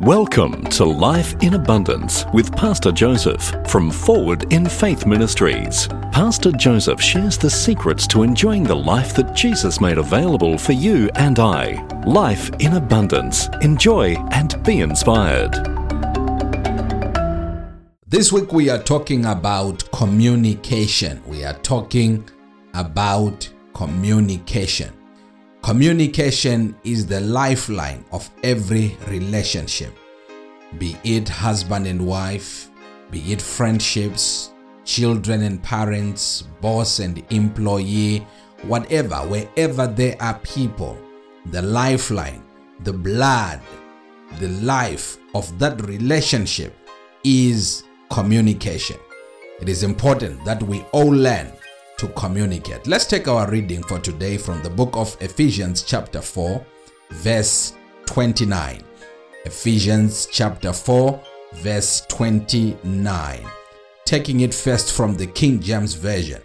Welcome 0.00 0.62
to 0.64 0.84
Life 0.84 1.34
in 1.42 1.54
Abundance 1.54 2.26
with 2.34 2.54
Pastor 2.54 2.92
Joseph 2.92 3.54
from 3.66 3.90
Forward 3.90 4.52
in 4.52 4.66
Faith 4.66 5.06
Ministries. 5.06 5.88
Pastor 6.12 6.52
Joseph 6.52 7.00
shares 7.00 7.38
the 7.38 7.48
secrets 7.48 8.06
to 8.08 8.22
enjoying 8.22 8.62
the 8.62 8.76
life 8.76 9.14
that 9.14 9.34
Jesus 9.34 9.80
made 9.80 9.96
available 9.96 10.58
for 10.58 10.72
you 10.72 11.08
and 11.14 11.38
I. 11.38 11.82
Life 12.04 12.50
in 12.58 12.74
Abundance. 12.74 13.48
Enjoy 13.62 14.16
and 14.32 14.62
be 14.64 14.80
inspired. 14.80 15.54
This 18.06 18.30
week 18.30 18.52
we 18.52 18.68
are 18.68 18.82
talking 18.82 19.24
about 19.24 19.90
communication. 19.92 21.22
We 21.26 21.42
are 21.42 21.58
talking 21.60 22.28
about 22.74 23.48
communication. 23.72 24.95
Communication 25.66 26.76
is 26.84 27.08
the 27.08 27.20
lifeline 27.22 28.04
of 28.12 28.30
every 28.44 28.96
relationship, 29.08 29.92
be 30.78 30.96
it 31.02 31.28
husband 31.28 31.88
and 31.88 32.06
wife, 32.06 32.70
be 33.10 33.32
it 33.32 33.42
friendships, 33.42 34.52
children 34.84 35.42
and 35.42 35.60
parents, 35.64 36.42
boss 36.60 37.00
and 37.00 37.20
employee, 37.32 38.24
whatever, 38.62 39.16
wherever 39.26 39.88
there 39.88 40.14
are 40.20 40.38
people, 40.44 40.96
the 41.46 41.62
lifeline, 41.62 42.44
the 42.84 42.92
blood, 42.92 43.60
the 44.38 44.50
life 44.62 45.18
of 45.34 45.58
that 45.58 45.84
relationship 45.84 46.76
is 47.24 47.82
communication. 48.10 48.98
It 49.60 49.68
is 49.68 49.82
important 49.82 50.44
that 50.44 50.62
we 50.62 50.82
all 50.92 51.10
learn 51.10 51.50
to 51.98 52.08
communicate. 52.08 52.86
Let's 52.86 53.06
take 53.06 53.28
our 53.28 53.50
reading 53.50 53.82
for 53.82 53.98
today 53.98 54.36
from 54.36 54.62
the 54.62 54.70
book 54.70 54.96
of 54.96 55.16
Ephesians, 55.20 55.82
chapter 55.82 56.20
4, 56.20 56.64
verse 57.10 57.74
29. 58.06 58.82
Ephesians, 59.44 60.26
chapter 60.30 60.72
4, 60.72 61.20
verse 61.54 62.04
29. 62.08 63.46
Taking 64.04 64.40
it 64.40 64.54
first 64.54 64.92
from 64.92 65.16
the 65.16 65.26
King 65.26 65.60
James 65.60 65.94
Version. 65.94 66.42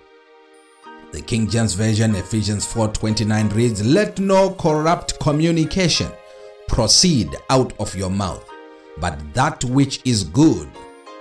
The 1.12 1.22
King 1.22 1.50
James 1.50 1.74
Version, 1.74 2.16
Ephesians 2.16 2.66
4:29 2.66 3.50
reads, 3.50 3.84
"Let 3.84 4.18
no 4.20 4.52
corrupt 4.52 5.20
communication 5.20 6.10
proceed 6.70 7.36
out 7.50 7.74
of 7.80 7.94
your 7.96 8.10
mouth, 8.10 8.46
but 8.98 9.20
that 9.34 9.64
which 9.66 10.00
is 10.06 10.24
good 10.24 10.70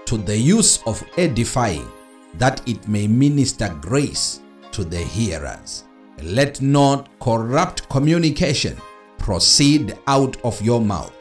to 0.04 0.16
the 0.16 0.36
use 0.36 0.78
of 0.86 1.02
edifying, 1.18 1.88
that 2.34 2.66
it 2.68 2.86
may 2.88 3.06
minister 3.06 3.76
grace 3.80 4.40
to 4.72 4.84
the 4.84 4.98
hearers. 4.98 5.84
Let 6.22 6.60
not 6.60 7.08
corrupt 7.18 7.88
communication 7.88 8.76
proceed 9.18 9.96
out 10.06 10.36
of 10.44 10.60
your 10.62 10.80
mouth, 10.80 11.12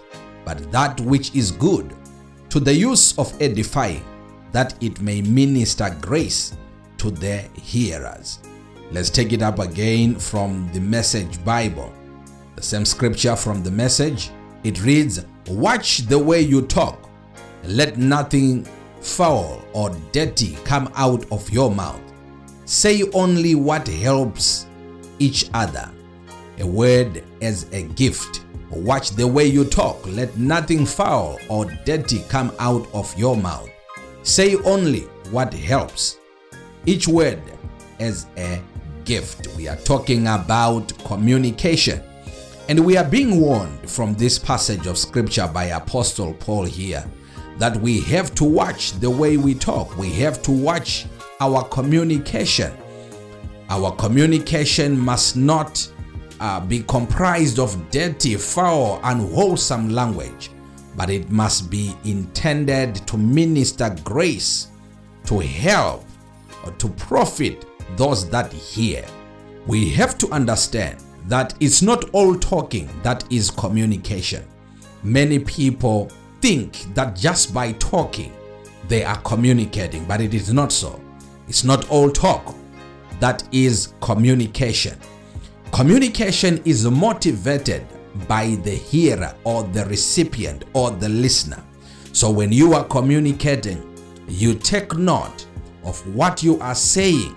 but 0.46 0.72
that 0.72 1.00
which 1.02 1.36
is 1.36 1.52
good 1.52 1.94
to 2.50 2.60
the 2.60 2.74
use 2.74 3.18
of 3.18 3.34
edifying, 3.42 4.04
that 4.52 4.82
it 4.82 5.00
may 5.02 5.22
minister 5.22 5.96
grace 6.02 6.58
to 6.98 7.12
the 7.12 7.42
hearers. 7.54 8.40
Let's 8.92 9.10
take 9.10 9.34
it 9.34 9.42
up 9.42 9.60
again 9.60 10.16
from 10.16 10.70
the 10.74 10.80
Message 10.80 11.44
Bible. 11.46 11.94
The 12.56 12.62
same 12.64 12.86
scripture 12.86 13.36
from 13.36 13.64
the 13.64 13.72
Message. 13.72 14.32
It 14.64 14.84
reads, 14.84 15.24
Watch 15.48 16.00
the 16.08 16.18
way 16.18 16.42
you 16.42 16.64
talk. 16.64 17.10
Let 17.64 17.98
nothing 17.98 18.68
foul 19.02 19.64
or 19.74 19.90
dirty 20.12 20.58
come 20.64 20.92
out 20.96 21.30
of 21.32 21.50
your 21.50 21.72
mouth. 21.72 22.02
Say 22.66 23.04
only 23.14 23.56
what 23.56 23.88
helps 23.88 24.68
each 25.18 25.50
other. 25.54 25.90
A 26.60 26.66
word 26.66 27.24
as 27.42 27.72
a 27.72 27.84
gift. 27.84 28.44
Watch 28.70 29.12
the 29.12 29.26
way 29.26 29.46
you 29.46 29.66
talk. 29.66 30.06
Let 30.06 30.38
nothing 30.38 30.86
foul 30.86 31.40
or 31.50 31.66
dirty 31.86 32.24
come 32.30 32.52
out 32.60 32.88
of 32.94 33.18
your 33.18 33.36
mouth. 33.36 33.70
Say 34.24 34.56
only 34.58 35.02
what 35.32 35.54
helps. 35.54 36.18
Each 36.86 37.08
word 37.08 37.42
as 38.00 38.28
a 38.38 38.62
gift. 39.06 39.48
We 39.58 39.68
are 39.68 39.78
talking 39.78 40.28
about 40.28 40.96
communication. 41.06 42.04
And 42.68 42.86
we 42.86 42.98
are 42.98 43.04
being 43.04 43.42
warned 43.42 43.90
from 43.90 44.14
this 44.14 44.38
passage 44.38 44.86
of 44.86 44.98
scripture 44.98 45.50
by 45.52 45.66
Apostle 45.66 46.36
Paul 46.36 46.66
here 46.66 47.04
that 47.60 47.76
we 47.78 48.00
have 48.02 48.34
to 48.36 48.44
watch 48.46 48.94
the 48.94 49.10
way 49.10 49.38
we 49.38 49.54
talk. 49.54 49.98
We 49.98 50.10
have 50.14 50.42
to 50.44 50.52
watch 50.52 51.06
our 51.40 51.64
communication. 51.66 52.72
Our 53.70 53.92
communication 53.98 54.98
must 54.98 55.36
not 55.36 55.88
uh, 56.40 56.62
be 56.62 56.84
comprised 56.84 57.60
of 57.60 57.78
dirty, 57.92 58.36
foul, 58.36 59.00
unwholesome 59.04 59.90
language, 59.90 60.50
but 60.96 61.10
it 61.10 61.30
must 61.30 61.70
be 61.70 61.94
intended 62.06 62.96
to 63.08 63.18
minister 63.18 63.96
grace, 64.04 64.70
to 65.26 65.40
help, 65.40 66.06
or 66.66 66.72
to 66.72 66.88
profit 66.92 67.66
those 67.98 68.30
that 68.30 68.52
hear. 68.54 69.06
We 69.68 69.90
have 69.92 70.18
to 70.20 70.30
understand 70.30 71.04
that 71.28 71.54
it's 71.60 71.82
not 71.82 72.10
all 72.12 72.36
talking 72.36 72.90
that 73.04 73.30
is 73.32 73.52
communication. 73.52 74.46
Many 75.04 75.40
people 75.40 76.10
think 76.42 76.94
that 76.94 77.16
just 77.16 77.54
by 77.54 77.74
talking 77.74 78.34
they 78.88 79.04
are 79.04 79.18
communicating, 79.22 80.04
but 80.06 80.20
it 80.20 80.34
is 80.34 80.52
not 80.52 80.72
so. 80.72 81.00
It's 81.48 81.64
not 81.64 81.90
all 81.90 82.10
talk 82.10 82.56
that 83.20 83.44
is 83.52 83.94
communication. 84.02 84.98
Communication 85.72 86.62
is 86.66 86.86
motivated 86.90 87.86
by 88.28 88.56
the 88.64 88.72
hearer 88.72 89.36
or 89.44 89.64
the 89.64 89.86
recipient 89.86 90.66
or 90.74 90.92
the 90.92 91.10
listener. 91.10 91.62
So 92.12 92.32
when 92.32 92.52
you 92.52 92.74
are 92.74 92.86
communicating, 92.86 93.86
you 94.28 94.56
take 94.56 94.96
note 94.96 95.46
of 95.84 96.00
what 96.16 96.42
you 96.42 96.60
are 96.60 96.76
saying. 96.76 97.36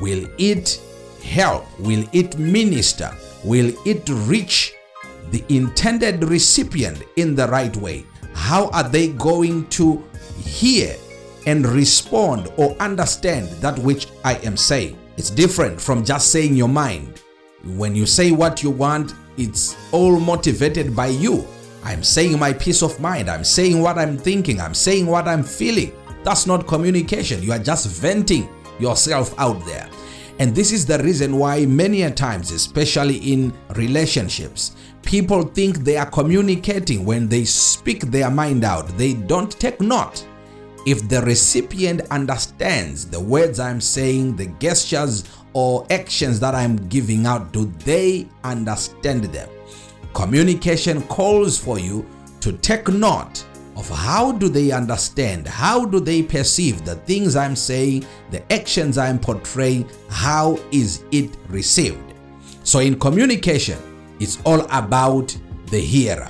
Will 0.00 0.28
it 0.38 0.80
help? 1.24 1.66
Will 1.80 2.04
it 2.12 2.38
minister? 2.38 3.10
Will 3.44 3.74
it 3.86 4.08
reach 4.08 4.74
the 5.30 5.44
intended 5.48 6.22
recipient 6.24 7.02
in 7.16 7.34
the 7.34 7.48
right 7.48 7.76
way? 7.76 8.04
How 8.52 8.68
are 8.74 8.86
they 8.86 9.08
going 9.08 9.66
to 9.68 10.04
hear 10.44 10.94
and 11.46 11.66
respond 11.66 12.52
or 12.58 12.76
understand 12.80 13.48
that 13.62 13.78
which 13.78 14.08
I 14.26 14.34
am 14.44 14.58
saying? 14.58 14.98
It's 15.16 15.30
different 15.30 15.80
from 15.80 16.04
just 16.04 16.30
saying 16.30 16.54
your 16.54 16.68
mind. 16.68 17.22
When 17.64 17.96
you 17.96 18.04
say 18.04 18.30
what 18.30 18.62
you 18.62 18.68
want, 18.68 19.14
it's 19.38 19.74
all 19.90 20.20
motivated 20.20 20.94
by 20.94 21.06
you. 21.06 21.48
I'm 21.82 22.02
saying 22.02 22.38
my 22.38 22.52
peace 22.52 22.82
of 22.82 23.00
mind. 23.00 23.30
I'm 23.30 23.42
saying 23.42 23.80
what 23.80 23.96
I'm 23.96 24.18
thinking. 24.18 24.60
I'm 24.60 24.74
saying 24.74 25.06
what 25.06 25.26
I'm 25.26 25.42
feeling. 25.42 25.90
That's 26.22 26.46
not 26.46 26.66
communication. 26.66 27.42
You 27.42 27.52
are 27.52 27.58
just 27.58 27.86
venting 27.86 28.50
yourself 28.78 29.34
out 29.38 29.64
there. 29.64 29.88
And 30.38 30.54
this 30.54 30.72
is 30.72 30.86
the 30.86 30.98
reason 30.98 31.36
why 31.36 31.66
many 31.66 32.02
a 32.02 32.10
times, 32.10 32.50
especially 32.50 33.16
in 33.32 33.52
relationships, 33.76 34.74
people 35.02 35.42
think 35.42 35.78
they 35.78 35.96
are 35.96 36.10
communicating 36.10 37.04
when 37.04 37.28
they 37.28 37.44
speak 37.44 38.02
their 38.06 38.30
mind 38.30 38.64
out. 38.64 38.88
They 38.96 39.14
don't 39.14 39.52
take 39.52 39.80
note. 39.80 40.26
If 40.84 41.08
the 41.08 41.22
recipient 41.22 42.00
understands 42.10 43.06
the 43.06 43.20
words 43.20 43.60
I'm 43.60 43.80
saying, 43.80 44.36
the 44.36 44.46
gestures 44.58 45.24
or 45.52 45.86
actions 45.90 46.40
that 46.40 46.54
I'm 46.54 46.76
giving 46.88 47.26
out, 47.26 47.52
do 47.52 47.66
they 47.84 48.26
understand 48.42 49.24
them? 49.24 49.48
Communication 50.12 51.02
calls 51.02 51.56
for 51.56 51.78
you 51.78 52.04
to 52.40 52.52
take 52.54 52.88
note 52.88 53.44
of 53.76 53.88
how 53.88 54.32
do 54.32 54.48
they 54.48 54.70
understand, 54.70 55.46
how 55.46 55.84
do 55.84 55.98
they 55.98 56.22
perceive 56.22 56.84
the 56.84 56.96
things 56.96 57.36
I'm 57.36 57.56
saying, 57.56 58.06
the 58.30 58.52
actions 58.52 58.98
I'm 58.98 59.18
portraying, 59.18 59.88
how 60.10 60.58
is 60.70 61.04
it 61.10 61.36
received? 61.48 62.12
So 62.64 62.80
in 62.80 62.98
communication, 62.98 63.78
it's 64.20 64.38
all 64.44 64.60
about 64.70 65.36
the 65.66 65.80
hearer, 65.80 66.28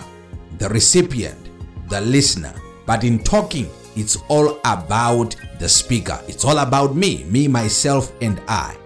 the 0.59 0.69
recipient, 0.69 1.51
the 1.89 2.01
listener. 2.01 2.55
But 2.87 3.05
in 3.05 3.23
talking, 3.23 3.69
it's 3.97 4.17
all 4.29 4.59
about 4.65 5.37
the 5.59 5.69
speaker. 5.69 6.19
It's 6.27 6.45
all 6.45 6.59
about 6.59 6.97
me, 6.97 7.25
me, 7.25 7.49
myself, 7.49 8.13
and 8.23 8.41
I. 8.49 8.77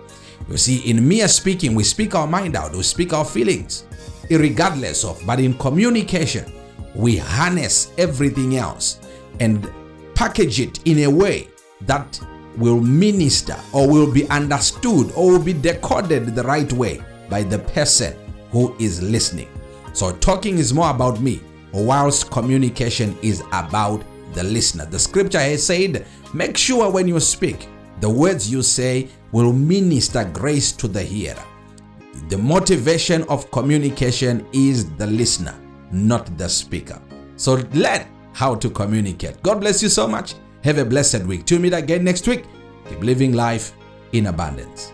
You 0.49 0.57
see, 0.57 0.79
in 0.91 1.07
mere 1.07 1.29
speaking, 1.29 1.75
we 1.75 1.85
speak 1.85 2.15
our 2.15 2.27
mind 2.27 2.57
out, 2.57 2.73
we 2.73 2.83
speak 2.83 3.13
our 3.13 3.25
feelings, 3.25 3.85
regardless 4.31 5.05
of. 5.05 5.25
But 5.27 5.41
in 5.41 5.55
communication, 5.55 6.53
we 6.97 7.17
harness 7.17 7.93
everything 7.99 8.57
else 8.57 9.01
and 9.41 9.71
package 10.15 10.61
it 10.61 10.81
in 10.87 11.01
a 11.01 11.11
way 11.11 11.49
that 11.83 12.21
will 12.57 12.81
minister 12.81 13.57
or 13.73 13.87
will 13.87 14.11
be 14.11 14.27
understood 14.31 15.13
or 15.15 15.33
will 15.33 15.43
be 15.43 15.53
decoded 15.53 16.35
the 16.35 16.43
right 16.43 16.73
way 16.73 17.03
by 17.29 17.43
the 17.43 17.59
person 17.59 18.17
who 18.51 18.75
is 18.79 19.03
listening. 19.03 19.49
So, 19.93 20.13
talking 20.17 20.57
is 20.59 20.73
more 20.73 20.91
about 20.91 21.21
me, 21.21 21.41
whilst 21.73 22.31
communication 22.31 23.17
is 23.21 23.43
about 23.53 24.03
the 24.33 24.43
listener. 24.43 24.87
The 24.87 24.99
scripture 24.99 25.41
has 25.41 25.67
said, 25.67 26.07
Make 26.33 26.57
sure 26.57 26.91
when 26.91 27.09
you 27.09 27.21
speak, 27.21 27.69
the 28.01 28.09
words 28.09 28.51
you 28.51 28.63
say 28.63 29.09
will 29.33 29.53
minister 29.53 30.25
grace 30.33 30.73
to 30.73 30.89
the 30.89 31.03
hearer. 31.03 31.43
The 32.29 32.39
motivation 32.39 33.23
of 33.25 33.51
communication 33.51 34.47
is 34.53 34.91
the 34.97 35.07
listener 35.07 35.55
not 35.93 36.37
the 36.39 36.49
speaker. 36.49 37.01
So 37.37 37.55
learn 37.73 38.07
how 38.33 38.55
to 38.55 38.71
communicate. 38.71 39.43
God 39.43 39.61
bless 39.61 39.83
you 39.83 39.89
so 39.89 40.07
much. 40.07 40.35
Have 40.65 40.79
a 40.79 40.85
blessed 40.85 41.25
week. 41.25 41.47
Till 41.47 41.61
meet 41.61 41.73
again 41.73 42.05
next 42.05 42.27
week. 42.27 42.45
Keep 42.89 43.03
living 43.03 43.33
life 43.33 43.73
in 44.13 44.27
abundance. 44.27 44.93